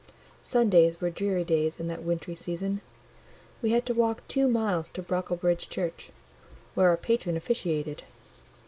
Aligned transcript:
Sundays 0.41 0.99
were 0.99 1.11
dreary 1.11 1.43
days 1.43 1.79
in 1.79 1.87
that 1.89 2.01
wintry 2.01 2.33
season. 2.33 2.81
We 3.61 3.69
had 3.69 3.85
to 3.85 3.93
walk 3.93 4.27
two 4.27 4.47
miles 4.47 4.89
to 4.89 5.03
Brocklebridge 5.03 5.69
Church, 5.69 6.09
where 6.73 6.89
our 6.89 6.97
patron 6.97 7.37
officiated. 7.37 8.01